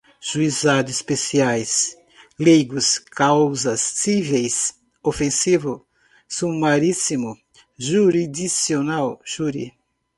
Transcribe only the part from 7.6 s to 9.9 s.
jurisdicional, júri